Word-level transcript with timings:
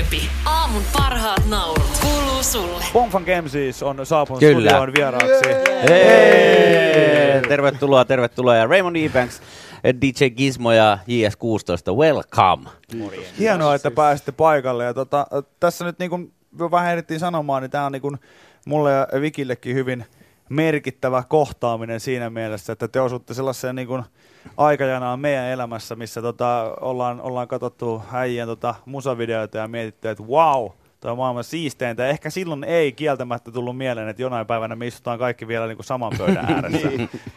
Köpi. 0.00 0.28
Aamun 0.44 0.82
parhaat 0.92 1.46
naurut. 1.48 1.98
Kuuluu 2.00 2.42
sulle. 2.42 2.84
Bonfan 2.92 3.22
Game 3.22 3.48
siis 3.48 3.82
on 3.82 4.06
saapunut 4.06 4.40
Kyllä. 4.40 4.70
studioon 4.70 4.92
vieraaksi. 4.92 5.48
Hei! 5.88 7.42
Tervetuloa, 7.48 8.04
tervetuloa. 8.04 8.56
Ja 8.56 8.66
Raymond 8.66 8.96
Ebanks, 8.96 9.40
DJ 10.00 10.24
Gizmo 10.28 10.72
ja 10.72 10.98
JS16, 11.08 11.94
welcome. 11.96 12.70
Hienoa, 13.38 13.74
että 13.74 13.90
pääsitte 13.90 14.32
paikalle. 14.32 14.84
Ja 14.84 14.94
tota, 14.94 15.26
tässä 15.60 15.84
nyt 15.84 15.98
niin 15.98 16.10
kuin 16.10 16.32
vähän 16.70 16.90
ehdittiin 16.90 17.20
sanomaan, 17.20 17.62
niin 17.62 17.70
tämä 17.70 17.86
on 17.86 17.92
niin 17.92 18.02
kuin 18.02 18.18
mulle 18.66 18.92
ja 18.92 19.06
Vikillekin 19.20 19.74
hyvin 19.74 20.04
merkittävä 20.50 21.22
kohtaaminen 21.28 22.00
siinä 22.00 22.30
mielessä, 22.30 22.72
että 22.72 22.88
te 22.88 23.00
osutte 23.00 23.34
sellaiseen 23.34 23.76
niin 23.76 23.88
kuin 23.88 24.04
aikajanaan 24.56 25.20
meidän 25.20 25.44
elämässä, 25.46 25.96
missä 25.96 26.22
tota, 26.22 26.76
ollaan, 26.80 27.20
ollaan 27.20 27.48
katsottu 27.48 28.02
äijien 28.12 28.46
tota, 28.46 28.74
musavideoita 28.84 29.58
ja 29.58 29.68
mietitty, 29.68 30.08
että 30.08 30.24
wow, 30.24 30.70
Tämä 31.00 31.12
on 31.12 31.18
maailman 31.18 31.44
siisteintä. 31.44 32.08
Ehkä 32.08 32.30
silloin 32.30 32.64
ei 32.64 32.92
kieltämättä 32.92 33.52
tullut 33.52 33.76
mieleen, 33.76 34.08
että 34.08 34.22
jonain 34.22 34.46
päivänä 34.46 34.76
me 34.76 34.86
istutaan 34.86 35.18
kaikki 35.18 35.48
vielä 35.48 35.66
niin 35.66 35.76
kuin 35.76 35.86
saman 35.86 36.12
pöydän 36.18 36.44
ääressä. 36.54 36.88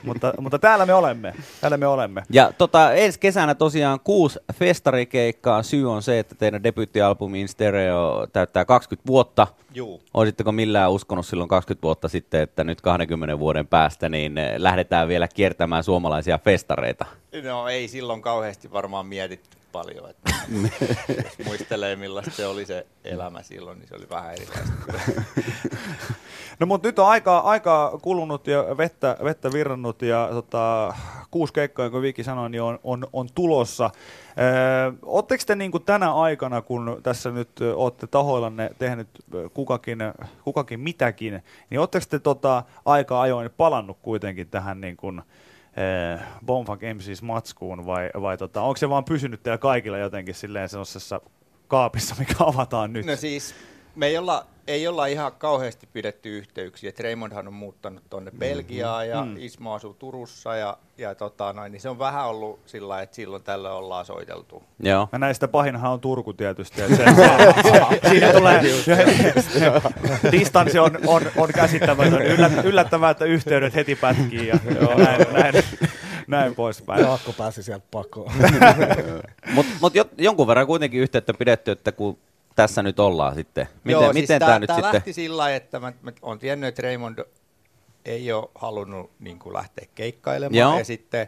mutta, 0.04 0.34
mutta 0.40 0.60
täällä 0.60 0.86
me 0.86 0.94
olemme. 0.94 1.34
Täällä 1.62 1.78
me 1.78 1.88
olemme. 1.88 2.24
Ja 2.30 2.54
tota, 2.58 2.94
ensi 2.94 3.20
kesänä 3.20 3.56
tosiaan 3.56 4.00
kuusi 4.00 4.40
festarikeikkaa. 4.54 5.64
Syy 5.64 5.92
on 5.92 6.02
se, 6.02 6.20
että 6.20 6.36
teidän 6.36 6.64
debyyttialbumin 6.64 7.48
Stereo 7.48 8.28
täyttää 8.34 8.66
20 8.66 9.08
vuotta. 9.08 9.48
Juu. 9.74 10.02
Olisitteko 10.14 10.52
millään 10.52 10.92
uskonut 10.92 11.26
silloin 11.26 11.48
20 11.48 11.84
vuotta 11.84 12.08
sitten, 12.08 12.42
että 12.42 12.64
nyt 12.64 12.82
20 12.82 13.40
vuoden 13.40 13.68
päästä 13.68 14.10
niin 14.10 14.38
eh, 14.38 14.54
lähdetään 14.58 15.08
vielä 15.08 15.28
kiertämään 15.28 15.84
suomalaisia 15.84 16.38
festareita? 16.38 17.06
No 17.44 17.68
ei 17.68 17.88
silloin 17.88 18.22
kauheasti 18.22 18.72
varmaan 18.72 19.06
mietitty 19.06 19.58
paljon. 19.74 20.10
Että 20.10 20.32
jos 21.24 21.48
muistelee 21.48 21.96
millaista 21.96 22.32
se 22.32 22.46
oli 22.46 22.66
se 22.66 22.88
elämä 23.04 23.44
silloin, 23.44 23.80
niin 23.80 23.88
se 23.88 23.96
oli 23.96 24.10
vähän 24.10 24.34
erilaista. 24.34 24.74
No 26.60 26.66
mutta 26.66 26.88
nyt 26.88 27.00
on 27.00 27.08
aikaa, 27.08 27.50
aikaa 27.50 27.98
kulunut 27.98 28.48
ja 28.48 28.78
vettä, 28.78 29.18
vettä 29.24 29.52
virrannut 29.54 30.02
ja 30.02 30.30
tota, 30.32 30.94
kuusi 31.32 31.54
keikkaa, 31.54 31.90
kun 31.90 32.02
Viki 32.02 32.24
sanoi, 32.24 32.50
niin 32.50 32.62
on, 32.62 32.80
on, 32.84 33.08
on 33.14 33.28
tulossa. 33.36 33.90
Oletteko 35.02 35.44
te 35.48 35.56
niin 35.56 35.72
kuin 35.72 35.84
tänä 35.84 36.14
aikana, 36.14 36.62
kun 36.62 37.00
tässä 37.04 37.32
nyt 37.32 37.50
olette 37.76 38.08
tahoillanne 38.08 38.70
tehnyt 38.80 39.08
kukakin, 39.54 40.00
kukakin 40.44 40.80
mitäkin, 40.80 41.44
niin 41.70 41.80
oletteko 41.80 42.06
te 42.10 42.20
tota, 42.20 42.64
aika 42.86 43.22
ajoin 43.22 43.50
palannut 43.58 43.98
kuitenkin 44.02 44.48
tähän 44.48 44.82
niin 44.82 44.98
kuin, 44.98 45.22
äh, 45.78 46.28
Bonfunk 46.46 46.82
MCs 46.82 47.22
matskuun 47.22 47.86
vai, 47.86 48.10
vai 48.22 48.38
tota, 48.38 48.62
onko 48.62 48.78
se 48.78 48.90
vaan 48.90 49.06
pysynyt 49.06 49.44
teillä 49.44 49.58
kaikilla 49.58 49.98
jotenkin 49.98 50.36
silleen 50.36 50.70
sellaisessa 50.70 51.22
kaapissa, 51.68 52.16
mikä 52.20 52.36
avataan 52.40 52.94
nyt? 52.94 53.06
No 53.06 53.16
siis 53.16 53.56
me 53.96 54.08
ei 54.08 54.18
olla, 54.18 54.46
ei 54.68 54.88
olla 54.88 55.06
ihan 55.06 55.32
kauheasti 55.38 55.88
pidetty 55.94 56.38
yhteyksiä. 56.38 56.90
Et 56.90 57.00
Raymondhan 57.00 57.48
on 57.48 57.54
muuttanut 57.54 58.04
tuonne 58.10 58.32
Belgiaan 58.40 59.08
ja 59.10 59.26
Mm. 59.26 59.36
Ismo 59.40 59.74
asuu 59.74 59.94
Turussa 59.94 60.56
ja, 60.56 60.78
ja 60.98 61.16
tota 61.16 61.54
noin, 61.54 61.72
niin 61.72 61.82
se 61.82 61.90
on 61.90 62.00
vähän 62.00 62.26
ollut 62.26 62.60
sillä 62.66 62.88
lailla, 62.88 63.04
että 63.04 63.16
silloin 63.16 63.44
tällä 63.44 63.74
ollaan 63.74 64.06
soiteltu. 64.06 64.64
Joo. 64.80 65.10
Ja 65.12 65.20
näistä 65.20 65.48
pahinhan 65.48 65.92
on 65.92 66.00
Turku 66.00 66.34
tietysti. 66.34 66.82
Että 66.82 66.96
se, 66.96 67.06
se, 67.72 68.00
siinä 68.10 68.34
tulee, 68.34 68.62
distanssi 70.32 70.80
on, 70.80 70.98
on, 71.08 71.22
on 71.38 71.50
käsittämätön. 71.54 72.22
Yllät, 72.22 72.66
yllättävää, 72.66 73.10
että 73.10 73.26
yhteydet 73.26 73.76
heti 73.76 73.96
pätkii 73.96 74.48
ja 74.48 74.60
näin, 74.98 75.34
näin, 75.34 75.64
näin 76.28 76.56
poispäin. 76.56 77.02
Jaakko 77.02 77.34
pääsi 77.34 77.64
sieltä 77.64 77.86
pakoon. 77.92 78.32
Mutta 79.54 79.72
mut 79.82 79.96
jo, 79.96 80.06
jonkun 80.18 80.48
verran 80.48 80.68
kuitenkin 80.68 81.02
yhteyttä 81.02 81.34
pidetty, 81.34 81.72
että 81.72 81.92
kun 81.92 82.18
tässä 82.56 82.84
nyt 82.84 83.00
ollaan 83.00 83.36
sitten. 83.36 83.68
Miten, 83.84 83.92
Joo, 83.92 84.14
miten 84.14 84.28
siis 84.28 84.40
tämä 84.40 84.60
nyt 84.60 84.68
tää 84.68 84.76
sitten... 84.76 84.94
lähti 84.94 85.14
sillä 85.14 85.56
että 85.56 85.80
mä, 85.80 85.94
mä 86.02 86.12
olen 86.22 86.40
tiennyt, 86.40 86.68
että 86.68 86.82
Raymond 86.82 87.20
ei 88.06 88.32
ole 88.32 88.50
halunnut 88.56 89.12
niin 89.20 89.40
kuin 89.40 89.54
lähteä 89.54 89.88
keikkailemaan. 89.96 90.60
Joo. 90.60 90.78
Ja 90.78 90.86
sitten 90.86 91.28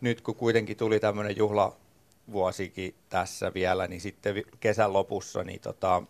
nyt 0.00 0.20
kun 0.20 0.34
kuitenkin 0.34 0.76
tuli 0.76 1.00
tämmöinen 1.00 1.36
juhlavuosikin 1.36 2.94
tässä 3.08 3.54
vielä, 3.54 3.86
niin 3.86 4.00
sitten 4.00 4.42
kesän 4.60 4.92
lopussa 4.92 5.44
niin 5.44 5.60
tota, 5.60 6.02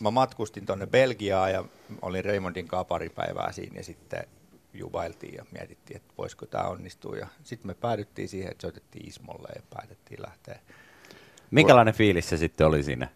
mä 0.00 0.10
matkustin 0.10 0.66
tuonne 0.66 0.86
Belgiaan 0.86 1.52
ja 1.52 1.64
olin 2.02 2.24
Raymondin 2.24 2.68
kanssa 2.68 2.84
pari 2.84 3.08
päivää 3.08 3.52
siinä 3.52 3.76
ja 3.76 3.84
sitten 3.84 4.26
juvailtiin 4.74 5.34
ja 5.34 5.44
mietittiin, 5.50 5.96
että 5.96 6.14
voisiko 6.18 6.46
tämä 6.46 6.64
onnistua. 6.64 7.16
Ja 7.16 7.26
sitten 7.44 7.66
me 7.66 7.74
päädyttiin 7.74 8.28
siihen, 8.28 8.50
että 8.50 8.62
soitettiin 8.62 9.08
Ismolle 9.08 9.48
ja 9.56 9.62
päätettiin 9.74 10.22
lähteä. 10.22 10.58
Minkälainen 11.50 11.94
fiilis 11.94 12.28
se 12.28 12.36
sitten 12.36 12.66
oli 12.66 12.82
siinä? 12.82 13.08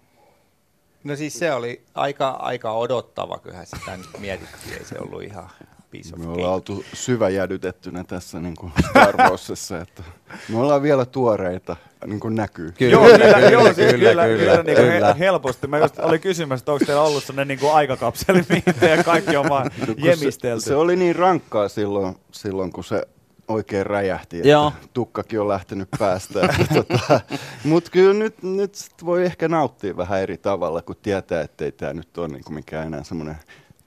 No 1.05 1.17
siis 1.17 1.39
se 1.39 1.53
oli 1.53 1.83
aika, 1.95 2.29
aika 2.29 2.73
odottava, 2.73 3.39
kyllähän 3.39 3.67
sitä 3.67 3.97
nyt 3.97 4.07
mietittiin, 4.19 4.75
ei 4.79 4.85
se 4.85 4.95
ollut 4.99 5.23
ihan 5.23 5.51
piece 5.91 6.15
of 6.15 6.19
Me 6.21 6.27
ollaan 6.29 6.55
oltu 6.55 6.85
syväjädytettynä 6.93 8.05
tässä 8.05 8.41
niin 8.41 8.55
kuin 8.57 8.73
Star 8.91 9.17
Warsissa, 9.17 9.79
että 9.81 10.03
me 10.49 10.59
ollaan 10.59 10.83
vielä 10.83 11.05
tuoreita, 11.07 11.77
niin 12.07 12.21
kuin 12.21 12.35
näkyy. 12.35 12.73
Kyllä, 12.79 12.93
Joo, 12.93 13.05
kyllä, 13.05 13.51
joo, 13.51 13.65
siis 13.75 13.77
kyllä, 13.77 13.91
kyllä, 14.11 14.25
kyllä, 14.27 14.39
kyllä, 14.39 14.63
niin 14.63 14.77
kuin 14.77 14.89
kyllä. 14.93 15.15
he- 15.15 15.19
helposti. 15.19 15.67
Mä 15.67 15.79
just 15.79 15.99
olin 15.99 16.21
kysymässä, 16.21 16.63
että 16.63 16.73
onko 16.73 16.85
teillä 16.85 17.03
ollut 17.03 17.25
sellainen 17.25 17.49
niin 17.49 17.59
kuin 17.59 17.73
aikakapseli, 17.73 18.43
mihin 18.49 18.75
teidän 18.81 19.05
kaikki 19.05 19.37
on 19.37 19.49
vaan 19.49 19.71
No, 19.87 19.95
jemistelty. 19.97 20.61
Se, 20.61 20.69
se 20.69 20.75
oli 20.77 20.97
niin 20.97 21.17
rankkaa 21.17 21.69
silloin, 21.69 22.17
silloin 22.33 22.73
kun 22.73 22.85
se 22.85 23.09
oikein 23.51 23.87
räjähti, 23.87 24.37
että 24.37 24.49
Joo. 24.49 24.73
tukkakin 24.95 25.41
on 25.41 25.49
lähtenyt 25.49 25.89
päästä. 25.99 26.41
tota, 26.75 27.21
Mutta 27.65 27.91
kyllä 27.91 28.15
nyt, 28.15 28.43
nyt 28.43 28.75
sit 28.75 29.05
voi 29.05 29.25
ehkä 29.25 29.49
nauttia 29.49 29.97
vähän 29.97 30.21
eri 30.21 30.39
tavalla, 30.39 30.83
kun 30.83 30.97
tietää, 31.03 31.41
että 31.41 31.65
ei 31.65 31.73
tämä 31.73 31.93
nyt 31.93 32.19
ole 32.19 32.29
niin 32.29 32.43
mikään 32.51 32.87
enää 32.87 33.05
semmoinen 33.05 33.37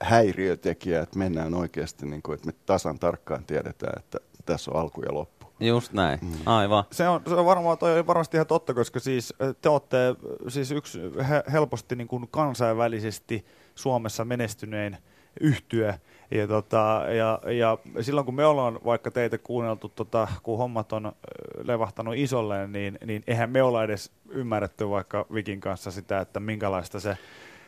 häiriötekijä, 0.02 1.02
että 1.02 1.20
mennään 1.20 1.54
oikeasti, 1.54 2.06
niin 2.06 2.22
kuin, 2.22 2.36
että 2.36 2.48
me 2.48 2.54
tasan 2.66 3.00
tarkkaan 3.00 3.44
tiedetään, 3.46 4.00
että 4.00 4.20
tässä 4.46 4.72
on 4.72 4.80
alku 4.80 5.02
ja 5.02 5.14
loppu. 5.14 5.46
Just 5.60 5.94
näin, 5.94 6.20
aivan. 6.46 6.84
Se 6.92 7.08
on, 7.08 7.22
se 7.28 7.34
on 7.34 7.46
varmaan, 7.46 7.78
toi 7.78 8.00
on 8.00 8.08
varmasti 8.08 8.38
ihan 8.38 8.48
totta, 8.48 8.74
koska 8.74 9.00
siis 9.00 9.34
äh, 9.42 9.56
te 9.62 9.70
olette 9.70 10.10
äh, 10.10 10.16
siis 10.48 10.72
yksi 10.72 11.00
he, 11.30 11.44
helposti 11.52 11.96
niin 11.96 12.08
kuin 12.08 12.28
kansainvälisesti 12.32 13.46
Suomessa 13.76 14.26
menestynein 14.26 14.98
yhtyö. 15.42 15.94
Ja, 16.32 16.48
tota, 16.48 17.06
ja, 17.18 17.40
ja 17.52 17.78
silloin 18.02 18.26
kun 18.26 18.36
me 18.36 18.46
ollaan 18.46 18.80
vaikka 18.86 19.12
teitä 19.12 19.38
kuunneltu, 19.38 19.90
tota, 19.90 20.28
kun 20.44 20.58
hommat 20.58 20.94
on 20.94 21.12
levahtanut 21.64 22.16
isolle, 22.18 22.68
niin, 22.68 22.98
niin 23.06 23.24
eihän 23.28 23.50
me 23.50 23.64
olla 23.64 23.84
edes 23.84 24.12
ymmärretty 24.30 24.90
vaikka 24.90 25.26
Vikin 25.34 25.60
kanssa 25.60 25.92
sitä, 25.92 26.20
että 26.20 26.40
minkälaista 26.40 27.00
se, 27.00 27.18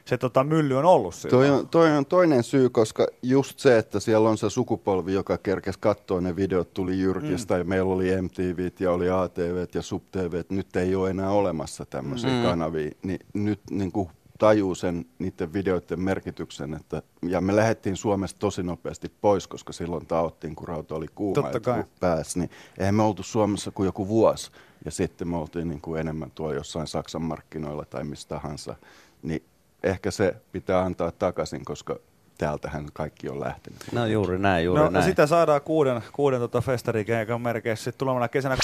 se 0.06 0.18
tota, 0.18 0.44
mylly 0.44 0.78
on 0.78 0.86
ollut 0.86 1.16
silloin. 1.16 1.48
Toi 1.48 1.60
on, 1.60 1.68
toi 1.68 1.98
on 1.98 2.06
toinen 2.06 2.44
syy, 2.44 2.70
koska 2.70 3.08
just 3.22 3.60
se, 3.60 3.78
että 3.78 4.00
siellä 4.00 4.30
on 4.30 4.38
se 4.38 4.50
sukupolvi, 4.50 5.14
joka 5.14 5.38
kerkesi 5.38 5.80
katsoa 5.80 6.22
ne 6.22 6.36
videot, 6.36 6.74
tuli 6.74 7.00
Jyrkistä 7.00 7.54
mm. 7.54 7.60
ja 7.60 7.64
meillä 7.64 7.94
oli 7.94 8.22
MTVt 8.22 8.80
ja 8.80 8.92
oli 8.92 9.10
ATVt 9.10 9.76
ja 9.76 9.82
SubTVt, 9.82 10.50
nyt 10.50 10.76
ei 10.76 10.96
ole 10.96 11.10
enää 11.10 11.30
olemassa 11.30 11.86
tämmöisiä 11.86 12.30
Mm. 12.30 12.36
mm. 12.36 12.44
kanavia, 12.44 12.92
niin 13.04 13.20
nyt 13.34 13.60
niin 13.70 13.92
kuin 13.92 14.10
tajuu 14.40 14.76
sen 14.76 15.06
niiden 15.20 15.54
videoiden 15.54 16.00
merkityksen, 16.00 16.74
että, 16.74 17.02
ja 17.22 17.42
me 17.42 17.56
lähdettiin 17.56 17.96
Suomesta 17.98 18.40
tosi 18.40 18.64
nopeasti 18.64 19.12
pois, 19.22 19.48
koska 19.48 19.74
silloin 19.74 20.06
taottiin, 20.06 20.56
kun 20.56 20.68
rauta 20.68 20.96
oli 20.96 21.08
kuuma 21.16 21.34
Totta 21.42 21.58
ja 21.58 21.62
kai. 21.62 21.84
kun 21.84 21.92
pääsi, 22.00 22.40
niin 22.40 22.50
eihän 22.78 22.96
me 22.96 23.04
oltu 23.04 23.24
Suomessa 23.24 23.72
kuin 23.72 23.86
joku 23.86 24.08
vuosi, 24.08 24.52
ja 24.86 24.92
sitten 24.92 25.28
me 25.28 25.38
oltiin 25.38 25.68
niin 25.68 25.82
kuin 25.82 26.00
enemmän 26.02 26.32
tuolla 26.32 26.56
jossain 26.56 26.88
Saksan 26.88 27.22
markkinoilla 27.22 27.86
tai 27.86 28.04
mistä 28.04 28.30
tahansa, 28.36 28.76
niin 29.24 29.44
ehkä 29.84 30.12
se 30.12 30.36
pitää 30.52 30.82
antaa 30.82 31.12
takaisin, 31.12 31.66
koska 31.66 32.00
täältähän 32.38 32.88
kaikki 32.94 33.30
on 33.30 33.40
lähtenyt. 33.40 33.80
No 33.92 34.06
juuri 34.06 34.40
näin, 34.40 34.66
juuri 34.66 34.84
No, 34.84 34.90
näin. 34.90 35.06
sitä 35.06 35.28
saadaan 35.28 35.62
kuuden, 35.62 36.02
kuuden 36.14 36.40
tota 36.40 36.62
festarikeikan 36.62 37.42
merkeissä 37.42 37.84
sitten 37.84 38.00
tulevana 38.00 38.28
kesänä. 38.28 38.58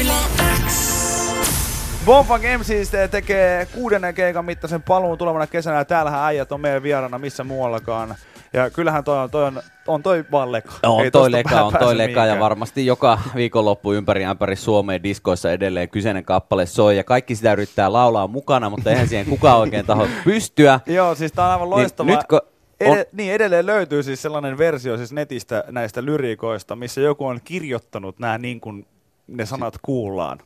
Yle 0.00 0.12
X. 0.68 0.99
Bonfunk 2.06 2.42
MCs 2.58 2.90
te- 2.90 3.08
tekee 3.08 3.66
kuudennen 3.66 4.14
keikan 4.14 4.44
mittaisen 4.44 4.82
paluun 4.82 5.18
tulevana 5.18 5.46
kesänä 5.46 5.76
ja 5.76 5.84
täällähän 5.84 6.24
äijät 6.24 6.52
on 6.52 6.60
meidän 6.60 6.82
vieraana 6.82 7.18
missä 7.18 7.44
muuallakaan. 7.44 8.14
Ja 8.52 8.70
kyllähän 8.70 9.04
toi 9.04 9.18
on, 9.18 9.30
toi 9.30 9.44
on, 9.44 9.62
on 9.86 10.02
toi 10.02 10.24
vaan 10.32 10.52
leka. 10.52 10.72
On 10.82 11.04
Ei 11.04 11.10
toi 11.10 11.32
leka, 11.32 11.62
on 11.62 11.72
toi 11.78 11.98
leka 11.98 12.26
ja 12.26 12.40
varmasti 12.40 12.86
joka 12.86 13.18
viikonloppu 13.34 13.92
ympäri 13.92 14.24
ämpäri 14.24 14.56
Suomeen 14.56 15.02
diskoissa 15.02 15.52
edelleen 15.52 15.88
kyseinen 15.88 16.24
kappale 16.24 16.66
soi 16.66 16.96
ja 16.96 17.04
kaikki 17.04 17.34
sitä 17.34 17.52
yrittää 17.52 17.92
laulaa 17.92 18.26
mukana, 18.26 18.70
mutta 18.70 18.90
eihän 18.90 19.08
siihen 19.08 19.26
kukaan 19.26 19.58
oikein 19.58 19.86
taho 19.86 20.08
pystyä. 20.24 20.80
Joo, 20.86 21.14
siis 21.14 21.32
tää 21.32 21.46
on 21.46 21.52
aivan 21.52 21.70
loistava. 21.70 22.06
Niin, 22.06 22.16
nytkö 22.16 22.42
on, 22.86 22.98
Ed- 22.98 23.08
niin, 23.12 23.32
edelleen 23.32 23.66
löytyy 23.66 24.02
siis 24.02 24.22
sellainen 24.22 24.58
versio 24.58 24.96
siis 24.96 25.12
netistä 25.12 25.64
näistä 25.70 26.04
lyriikoista, 26.04 26.76
missä 26.76 27.00
joku 27.00 27.26
on 27.26 27.40
kirjoittanut 27.44 28.18
nämä 28.18 28.38
niin 28.38 28.60
kuin 28.60 28.86
ne 29.26 29.46
sanat 29.46 29.74
kuullaan. 29.82 30.38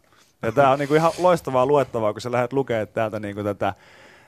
Ja 0.44 0.52
tää 0.52 0.70
on 0.70 0.79
niinku 0.79 0.94
ihan 0.94 1.12
loistavaa 1.19 1.67
luettavaa, 1.67 2.12
kun 2.12 2.20
sä 2.20 2.32
lähdet 2.32 2.52
lukemaan 2.52 2.88
täältä 2.88 3.20
niinku 3.20 3.43
tätä 3.43 3.75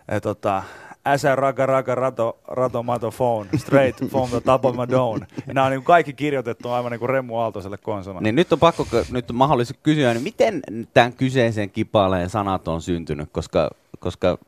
eh, 0.08 0.20
tota, 0.20 0.62
Äsä 1.06 1.36
raka 1.36 1.66
raka 1.66 1.94
rato, 1.94 2.38
rato 2.48 2.82
mato 2.82 3.10
phone, 3.10 3.48
straight 3.56 4.10
from 4.10 4.30
the 4.30 4.40
top 4.40 4.64
of 4.64 4.76
my 4.76 4.88
dome. 4.90 5.26
Ja 5.46 5.54
nämä 5.54 5.64
on 5.64 5.70
niinku 5.70 5.84
kaikki 5.84 6.12
kirjoitettu 6.12 6.70
aivan 6.70 6.92
niinku 6.92 7.06
Remmu 7.06 7.36
Aaltoselle 7.38 7.76
konsona. 7.76 8.20
niin 8.20 8.34
nyt 8.34 8.52
on 8.52 8.58
pakko 8.58 8.86
nyt 9.12 9.30
on 9.30 9.36
mahdollisesti 9.36 9.80
kysyä, 9.82 10.12
niin 10.14 10.22
miten 10.22 10.62
tämän 10.94 11.12
kyseisen 11.12 11.70
kipaleen 11.70 12.30
sanat 12.30 12.68
on 12.68 12.82
syntynyt, 12.82 13.28
koska 13.32 13.70
koska 13.98 14.38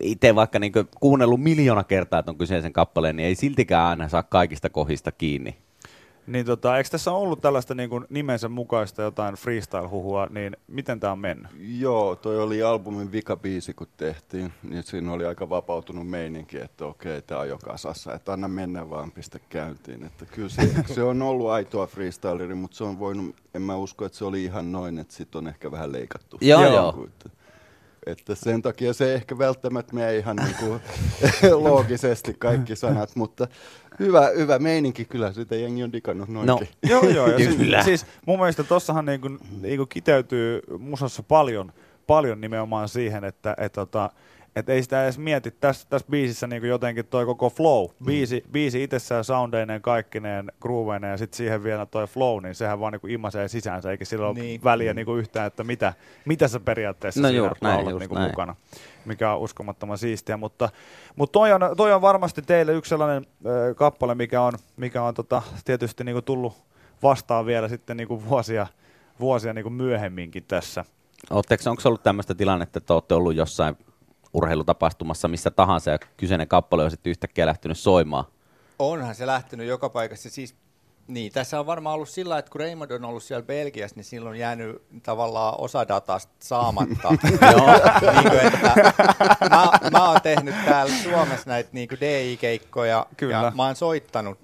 itse 0.00 0.34
vaikka 0.34 0.58
niin 0.58 0.72
kuunnellut 1.00 1.40
miljoona 1.40 1.84
kertaa 1.84 2.22
ton 2.22 2.38
kyseisen 2.38 2.72
kappaleen, 2.72 3.16
niin 3.16 3.26
ei 3.26 3.34
siltikään 3.34 3.86
aina 3.86 4.08
saa 4.08 4.22
kaikista 4.22 4.70
kohdista 4.70 5.12
kiinni. 5.12 5.56
Niin 6.26 6.46
tota, 6.46 6.78
eikö 6.78 6.90
tässä 6.90 7.12
ollut 7.12 7.40
tällaista 7.40 7.74
niin 7.74 7.90
kuin 7.90 8.04
nimensä 8.10 8.48
mukaista 8.48 9.02
jotain 9.02 9.34
freestyle-huhua, 9.34 10.26
niin 10.30 10.56
miten 10.68 11.00
tämä 11.00 11.12
on 11.12 11.18
mennyt? 11.18 11.50
Joo, 11.58 12.16
toi 12.16 12.38
oli 12.38 12.62
albumin 12.62 13.12
vikabiisi, 13.12 13.74
kun 13.74 13.86
tehtiin, 13.96 14.52
niin 14.62 14.82
siinä 14.82 15.12
oli 15.12 15.26
aika 15.26 15.48
vapautunut 15.48 16.08
meininki, 16.08 16.58
että 16.58 16.86
okei, 16.86 17.22
tämä 17.22 17.40
on 17.40 17.48
jo 17.48 17.58
kasassa, 17.58 18.14
että 18.14 18.32
anna 18.32 18.48
mennä 18.48 18.90
vaan, 18.90 19.12
pistä 19.12 19.38
käyntiin. 19.48 20.04
Että 20.04 20.26
kyllä 20.26 20.48
se, 20.48 20.74
se 20.94 21.02
on 21.02 21.22
ollut 21.22 21.50
aitoa 21.50 21.86
freestyleri, 21.86 22.54
mutta 22.54 22.76
se 22.76 22.84
on 22.84 22.98
voinut, 22.98 23.36
en 23.54 23.62
mä 23.62 23.76
usko, 23.76 24.04
että 24.04 24.18
se 24.18 24.24
oli 24.24 24.44
ihan 24.44 24.72
noin, 24.72 24.98
että 24.98 25.14
sit 25.14 25.34
on 25.34 25.48
ehkä 25.48 25.70
vähän 25.70 25.92
leikattu. 25.92 26.38
Joo, 26.40 26.62
Joku, 26.62 26.74
joo. 26.74 27.08
Että, 28.06 28.34
sen 28.34 28.62
takia 28.62 28.92
se 28.92 29.14
ehkä 29.14 29.38
välttämättä 29.38 29.94
mene 29.94 30.16
ihan 30.16 30.36
niin 30.36 30.56
kuin 30.60 30.80
loogisesti 31.68 32.34
kaikki 32.38 32.76
sanat, 32.76 33.16
mutta 33.16 33.48
hyvä, 33.98 34.30
hyvä 34.36 34.58
meininki 34.58 35.04
kyllä, 35.04 35.32
sitä 35.32 35.54
jengi 35.56 35.82
on 35.82 35.92
digannut 35.92 36.28
noinkin. 36.28 36.68
No. 36.82 36.90
Joo, 36.90 37.08
joo. 37.08 37.26
Ja 37.26 37.38
siis, 37.38 37.56
Kyllä. 37.56 37.82
siis 37.82 38.06
mun 38.26 38.38
mielestä 38.38 38.64
tossahan 38.64 39.04
niinku, 39.04 39.28
niinku 39.60 39.86
kiteytyy 39.86 40.60
musassa 40.78 41.22
paljon, 41.22 41.72
paljon 42.06 42.40
nimenomaan 42.40 42.88
siihen, 42.88 43.24
että 43.24 43.54
et, 43.58 43.72
tota, 43.72 44.10
et 44.56 44.68
ei 44.68 44.82
sitä 44.82 45.04
edes 45.04 45.18
mieti 45.18 45.50
tässä, 45.50 45.86
tässä 45.90 46.06
biisissä 46.10 46.46
niinku 46.46 46.66
jotenkin 46.66 47.06
toi 47.06 47.26
koko 47.26 47.50
flow. 47.50 47.86
Biisi, 48.04 48.44
biisi 48.52 48.82
itsessään 48.82 49.24
soundeineen, 49.24 49.82
kaikkineen, 49.82 50.52
grooveineen 50.60 51.10
ja 51.10 51.16
sitten 51.16 51.36
siihen 51.36 51.62
vielä 51.64 51.86
toi 51.86 52.06
flow, 52.06 52.42
niin 52.42 52.54
sehän 52.54 52.80
vaan 52.80 52.92
niinku 52.92 53.06
imasee 53.06 53.48
sisäänsä, 53.48 53.90
eikä 53.90 54.04
sillä 54.04 54.26
ole 54.28 54.34
Niin. 54.34 54.64
väliä 54.64 54.94
niinku 54.94 55.14
yhtään, 55.14 55.46
että 55.46 55.64
mitä, 55.64 55.94
mitä 56.24 56.48
sä 56.48 56.60
periaatteessa 56.60 57.20
No 57.20 57.28
siinä 57.28 57.38
juuri 57.38 57.54
näin, 57.62 57.76
laulat 57.76 57.90
just 57.90 58.00
niinku 58.00 58.14
näin. 58.14 58.30
mukana 58.30 58.56
mikä 59.04 59.32
on 59.32 59.40
uskomattoman 59.40 59.98
siistiä, 59.98 60.36
mutta, 60.36 60.68
mutta 61.16 61.32
toi, 61.32 61.52
on, 61.52 61.60
toi 61.76 61.92
on 61.92 62.02
varmasti 62.02 62.42
teille 62.42 62.72
yksi 62.72 62.88
sellainen 62.88 63.26
ö, 63.46 63.74
kappale, 63.74 64.14
mikä 64.14 64.42
on, 64.42 64.52
mikä 64.76 65.02
on 65.02 65.14
tota, 65.14 65.42
tietysti 65.64 66.04
niinku 66.04 66.22
tullut 66.22 66.62
vastaan 67.02 67.46
vielä 67.46 67.68
sitten 67.68 67.96
niinku 67.96 68.22
vuosia, 68.28 68.66
vuosia 69.20 69.52
niinku 69.52 69.70
myöhemminkin 69.70 70.44
tässä. 70.48 70.84
Oletteko, 71.30 71.70
onko 71.70 71.82
ollut 71.84 72.02
tämmöistä 72.02 72.34
tilannetta, 72.34 72.78
että 72.78 72.94
olette 72.94 73.14
ollut 73.14 73.34
jossain 73.34 73.76
urheilutapahtumassa 74.34 75.28
missä 75.28 75.50
tahansa 75.50 75.90
ja 75.90 75.98
kyseinen 76.16 76.48
kappale 76.48 76.84
on 76.84 76.90
sitten 76.90 77.10
yhtäkkiä 77.10 77.46
lähtenyt 77.46 77.78
soimaan? 77.78 78.24
Onhan 78.78 79.14
se 79.14 79.26
lähtenyt 79.26 79.66
joka 79.66 79.88
paikassa. 79.88 80.30
Siis, 80.30 80.54
niin, 81.08 81.32
tässä 81.32 81.60
on 81.60 81.66
varmaan 81.66 81.94
ollut 81.94 82.08
sillä, 82.08 82.38
että 82.38 82.50
kun 82.50 82.60
Raymond 82.60 82.90
on 82.90 83.04
ollut 83.04 83.22
siellä 83.22 83.46
Belgiassa, 83.46 83.96
niin 83.96 84.04
silloin 84.04 84.30
on 84.30 84.38
jäänyt 84.38 84.82
tavallaan 85.02 85.54
osa 85.58 85.88
datasta 85.88 86.32
saamatta. 86.38 87.08
Joo. 87.52 87.66
niin 88.12 88.30
kuin, 88.30 88.46
että 88.46 88.74
mä, 89.50 89.90
mä 89.90 90.08
oon 90.10 90.20
tehnyt 90.22 90.54
täällä 90.64 90.94
Suomessa 91.02 91.50
näitä 91.50 91.70
niin 91.72 91.88
DI-keikkoja 92.00 93.06
Kyllä. 93.16 93.36
ja 93.36 93.52
mä 93.56 93.66
oon 93.66 93.76
soittanut 93.76 94.38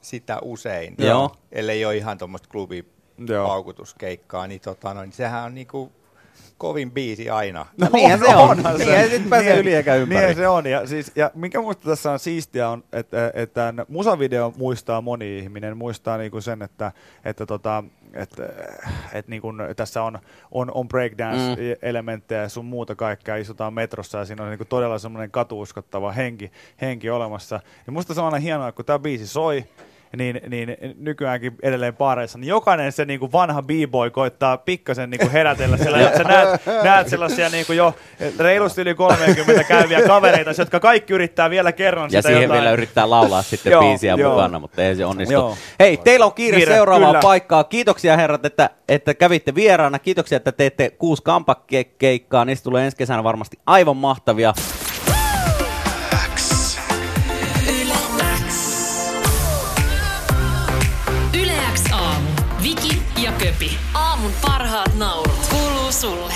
sitä 0.00 0.38
usein. 0.42 0.94
Joo. 0.98 1.36
Ellei 1.52 1.84
ole 1.84 1.96
ihan 1.96 2.18
tuommoista 2.18 2.46
Joo. 2.46 2.52
klubipaukutuskeikkaa, 2.52 4.46
niin, 4.46 4.60
tota, 4.60 4.94
noin, 4.94 5.12
sehän 5.12 5.44
on 5.44 5.54
niinku 5.54 5.92
kovin 6.58 6.90
biisi 6.90 7.30
aina. 7.30 7.66
No, 7.80 7.88
niinhän 7.92 8.18
se 8.18 8.36
on. 8.36 8.50
onhan 8.50 8.78
se. 8.78 8.84
Niinhän 8.84 9.08
sit 9.10 9.22
Niin- 9.30 9.58
yli 9.58 9.74
eikä 9.74 9.94
ympäri. 9.94 10.18
Niinhän 10.18 10.36
se 10.36 10.48
on. 10.48 10.66
Ja, 10.66 10.86
siis, 10.86 11.12
ja 11.16 11.30
mikä 11.34 11.60
musta 11.60 11.88
tässä 11.90 12.10
on 12.12 12.18
siistiä 12.18 12.68
on, 12.68 12.84
että, 12.92 13.30
että 13.34 13.54
tämän 13.54 13.86
musavideo 13.88 14.52
muistaa 14.56 15.00
moni 15.00 15.38
ihminen. 15.38 15.76
Muistaa 15.76 16.18
niinku 16.18 16.40
sen, 16.40 16.62
että, 16.62 16.92
että, 17.24 17.46
tota, 17.46 17.84
että, 18.12 18.42
että 19.12 19.30
niinku 19.30 19.52
tässä 19.76 20.02
on, 20.02 20.18
on, 20.50 20.70
on 20.74 20.88
breakdance-elementtejä 20.88 22.42
ja 22.42 22.48
sun 22.48 22.64
muuta 22.64 22.94
kaikkea. 22.94 23.36
Istutaan 23.36 23.74
metrossa 23.74 24.18
ja 24.18 24.24
siinä 24.24 24.42
on 24.44 24.50
niinku 24.50 24.64
todella 24.64 24.98
semmoinen 24.98 25.30
katuuskottava 25.30 26.12
henki, 26.12 26.52
henki 26.80 27.10
olemassa. 27.10 27.60
Ja 27.86 27.92
musta 27.92 28.14
se 28.14 28.20
on 28.20 28.26
aina 28.26 28.38
hienoa, 28.38 28.68
että 28.68 28.76
kun 28.76 28.84
tämä 28.84 28.98
biisi 28.98 29.26
soi, 29.26 29.64
niin, 30.16 30.40
niin 30.48 30.76
nykyäänkin 30.98 31.52
edelleen 31.62 31.96
baareissa, 31.96 32.38
niin 32.38 32.48
jokainen 32.48 32.92
se 32.92 33.04
niin 33.04 33.20
kuin 33.20 33.32
vanha 33.32 33.62
b-boy 33.62 34.10
koittaa 34.10 34.56
pikkasen 34.56 35.10
niin 35.10 35.18
kuin 35.18 35.30
herätellä 35.30 35.76
siellä. 35.76 35.98
ja 35.98 36.16
sä 36.16 36.24
näet, 36.34 36.60
näet 36.82 37.08
sellaisia 37.08 37.48
niin 37.48 37.66
kuin 37.66 37.76
jo 37.76 37.94
reilusti 38.38 38.80
yli 38.80 38.94
30 38.94 39.64
käyviä 39.64 40.02
kavereita, 40.02 40.50
jotka 40.58 40.80
kaikki 40.80 41.12
yrittää 41.12 41.50
vielä 41.50 41.72
kerran 41.72 42.04
Ja 42.04 42.08
sitä 42.22 42.28
siihen 42.28 42.42
jotain. 42.42 42.60
vielä 42.60 42.72
yrittää 42.72 43.10
laulaa 43.10 43.42
sitten 43.42 43.70
Joo, 43.70 43.82
biisiä 43.82 44.14
joo. 44.14 44.30
mukana, 44.30 44.58
mutta 44.58 44.82
ei 44.82 44.96
se 44.96 45.04
onnistu. 45.04 45.32
Joo. 45.32 45.56
Hei, 45.80 45.96
teillä 45.96 46.26
on 46.26 46.32
kiire, 46.34 46.56
Kiire, 46.56 46.74
seuraavaan 46.74 47.10
kyllä. 47.10 47.22
paikkaa. 47.22 47.64
Kiitoksia 47.64 48.16
herrat, 48.16 48.44
että, 48.44 48.70
että 48.88 49.14
kävitte 49.14 49.54
vieraana. 49.54 49.98
Kiitoksia, 49.98 50.36
että 50.36 50.52
teette 50.52 50.90
kuusi 50.90 51.22
kampakeikkaa. 51.22 52.44
Niistä 52.44 52.64
tulee 52.64 52.84
ensi 52.84 52.96
kesänä 52.96 53.24
varmasti 53.24 53.56
aivan 53.66 53.96
mahtavia. 53.96 54.54
Köpi. 63.44 63.78
Aamun 63.94 64.32
parhaat 64.42 64.94
naurut 64.94 65.46
kuuluu 65.50 65.92
sulle. 65.92 66.34